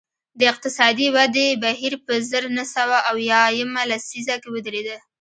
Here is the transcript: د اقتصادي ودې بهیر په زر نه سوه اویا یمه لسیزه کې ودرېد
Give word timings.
د 0.39 0.41
اقتصادي 0.51 1.07
ودې 1.15 1.47
بهیر 1.63 1.93
په 2.05 2.13
زر 2.29 2.43
نه 2.57 2.65
سوه 2.75 2.97
اویا 3.11 3.41
یمه 3.59 3.81
لسیزه 3.91 4.35
کې 4.41 4.49
ودرېد 4.51 4.87